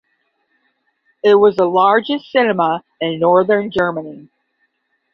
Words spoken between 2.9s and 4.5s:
in northern Germany.